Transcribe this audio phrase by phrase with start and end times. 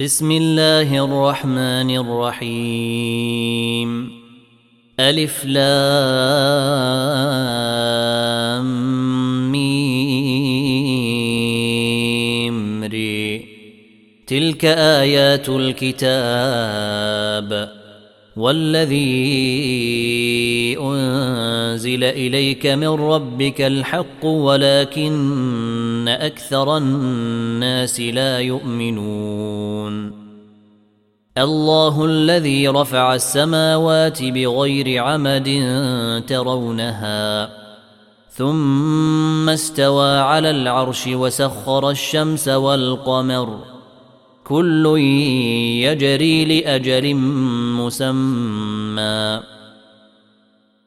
[0.00, 3.90] بسم الله الرحمن الرحيم.
[5.00, 5.86] ألف لام
[9.52, 9.64] ميم
[12.84, 13.46] ري.
[14.26, 16.96] تلك آيات الكتاب
[18.36, 18.96] والذي
[20.80, 25.12] أنزل إليك من ربك الحق ولكن
[26.08, 30.26] أكثر الناس لا يؤمنون
[31.38, 35.48] الله الذي رفع السماوات بغير عمد
[36.26, 37.50] ترونها
[38.30, 43.58] ثم استوى على العرش وسخر الشمس والقمر
[44.44, 44.98] كل
[45.82, 47.14] يجري لاجل
[47.76, 49.55] مسمى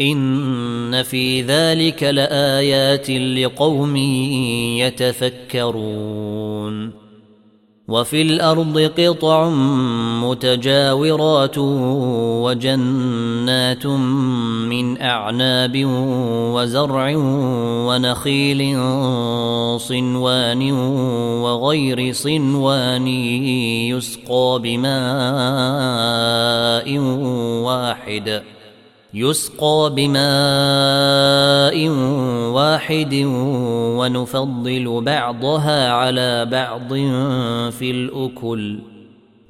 [0.00, 3.96] إن في ذلك لآيات لقوم
[5.56, 7.08] يتفكرون.
[7.88, 9.50] وفي الأرض قطع
[10.24, 11.58] متجاورات
[12.44, 15.82] وجنات من أعناب
[16.54, 17.14] وزرع
[17.88, 18.78] ونخيل
[19.80, 20.72] صنوان
[21.42, 23.06] وغير صنوان
[23.88, 24.88] يسقى بماء
[27.64, 28.42] واحد.
[29.14, 31.88] يسقى بماء
[32.52, 33.14] واحد
[33.98, 36.88] ونفضل بعضها على بعض
[37.72, 38.78] في الاكل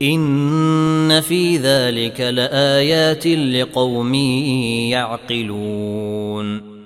[0.03, 4.14] ان في ذلك لايات لقوم
[4.95, 6.77] يعقلون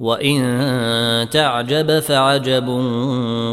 [0.00, 2.68] وإن تعجب فعجب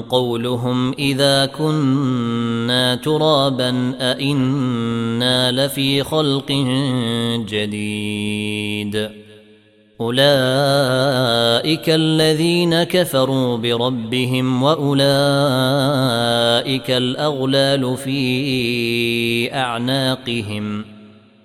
[0.09, 6.51] قولهم إذا كنا ترابا أئنا لفي خلق
[7.49, 9.09] جديد.
[10.01, 10.29] أولئك
[11.89, 15.01] الذين كفروا بربهم وأولئك
[16.91, 20.94] الأغلال في أعناقهم.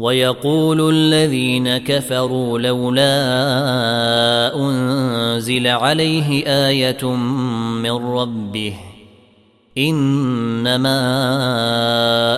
[0.00, 3.16] ويقول الذين كفروا لولا
[4.56, 7.06] أنزل عليه آية
[7.84, 8.74] من ربه
[9.78, 11.00] إنما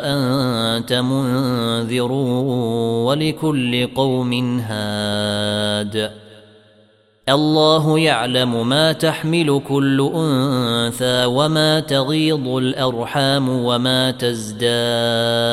[0.05, 2.13] أنت منذر
[3.07, 6.11] ولكل قوم هاد
[7.29, 15.53] الله يعلم ما تحمل كل أنثى وما تغيض الأرحام وما تزداد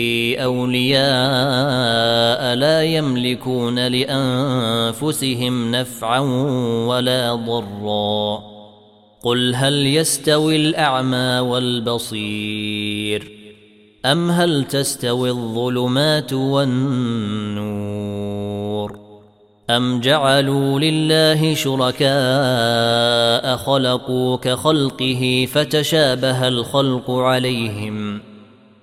[0.39, 1.01] أولياء
[2.55, 6.19] لا يملكون لأنفسهم نفعا
[6.87, 8.51] ولا ضرا.
[9.23, 13.31] قل هل يستوي الأعمى والبصير
[14.05, 17.91] أم هل تستوي الظلمات والنور
[19.69, 28.30] أم جعلوا لله شركاء خلقوا كخلقه فتشابه الخلق عليهم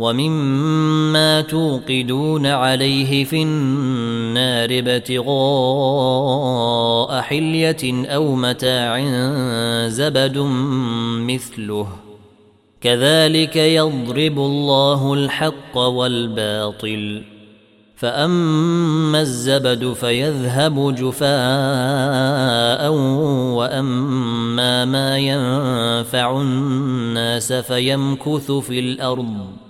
[0.00, 5.30] ومما توقدون عليه في النار ابتغاء
[7.20, 9.00] حلية أو متاع
[9.88, 10.38] زبد
[11.28, 11.86] مثله.
[12.80, 17.22] كذلك يضرب الله الحق والباطل.
[17.96, 22.92] فأما الزبد فيذهب جفاء
[23.54, 29.69] وأما ما ينفع الناس فيمكث في الأرض.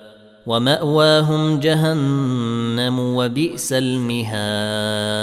[0.47, 5.21] ومأواهم جهنم وبئس المهاد.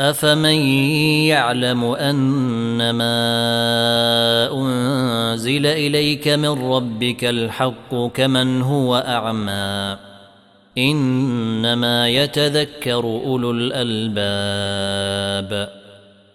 [0.00, 0.58] أفمن
[1.26, 3.18] يعلم انما
[4.52, 9.96] أنزل إليك من ربك الحق كمن هو أعمى؟
[10.78, 14.28] إنما يتذكر أولو الألباب.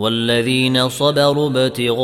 [0.00, 2.00] والذين صبروا ابتغاء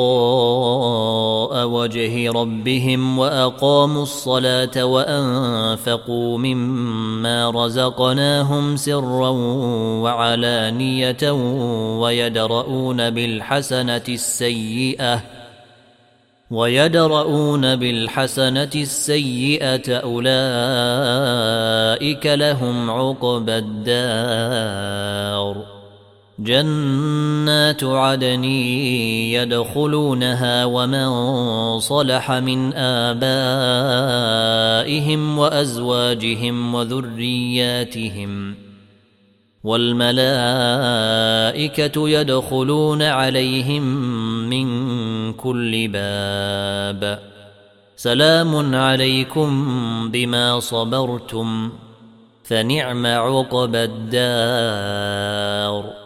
[1.66, 9.28] وجه ربهم وأقاموا الصلاة وأنفقوا مما رزقناهم سرا
[10.02, 11.30] وعلانية
[12.00, 15.22] ويدرؤون بالحسنة السيئة
[16.50, 20.26] ويدرؤون بالحسنة السيئة أولئك
[22.26, 25.75] لهم عقبى الدار
[26.38, 28.44] جنات عدن
[29.34, 31.08] يدخلونها ومن
[31.80, 33.28] صلح من آبائهم
[35.38, 38.54] وأزواجهم وذرياتهم
[39.64, 40.18] والملائكة
[42.08, 43.82] يدخلون عليهم
[44.50, 44.66] من
[45.32, 47.18] كل باب
[47.96, 49.50] سلام عليكم
[50.10, 51.70] بما صبرتم
[52.44, 56.05] فنعم عقبى الدار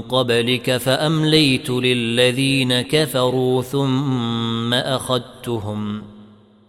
[0.00, 6.02] قبلك فأمليت للذين كفروا ثم أخذتهم.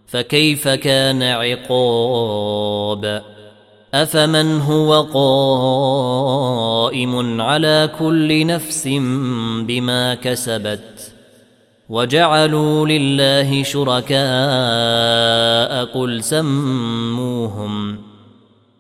[0.08, 3.24] فكيف كان عقاب؟
[3.94, 5.02] أفمن هو
[6.84, 8.88] قائم على كل نفس
[9.68, 11.14] بما كسبت؟
[11.90, 14.20] وجعلوا لله شركاء
[15.86, 18.09] قل سموهم.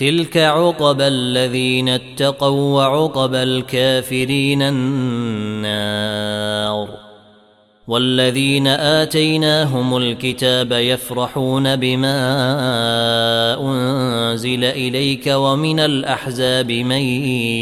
[0.00, 6.08] تلك عقبى الذين اتقوا وعقبى الكافرين النار
[7.88, 12.16] والذين آتيناهم الكتاب يفرحون بما
[13.60, 17.02] أنزل إليك ومن الأحزاب من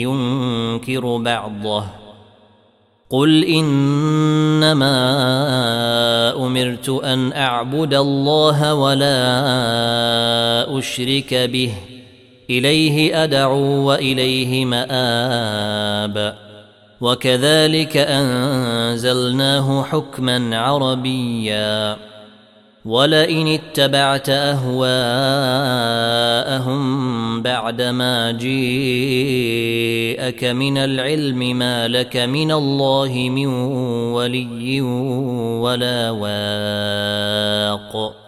[0.07, 1.85] ينكر بعضه
[3.11, 4.97] قل إنما
[6.47, 9.18] أمرت أن أعبد الله ولا
[10.78, 11.98] أشرك به
[12.50, 16.35] إليه أدعو وإليه مآب.
[17.00, 21.97] وكذلك أنزلناه حكما عربيا.
[22.85, 24.88] ولئن اتبعت أهواءهم
[27.43, 29.64] بعدما جيءك
[30.45, 33.47] من العلم ما لك من الله من
[34.12, 34.81] ولي
[35.61, 38.27] ولا واق.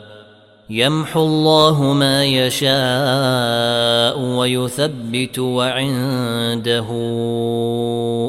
[0.71, 6.85] يمحو الله ما يشاء ويثبت وعنده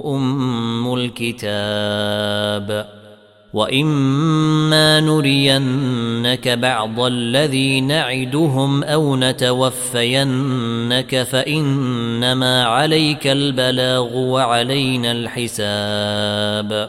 [0.06, 2.86] أم الكتاب.
[3.52, 16.88] وإما نرينك بعض الذي نعدهم أو نتوفينك فإنما عليك البلاغ وعلينا الحساب.